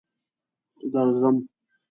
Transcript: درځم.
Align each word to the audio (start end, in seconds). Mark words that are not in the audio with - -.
درځم. 0.91 1.37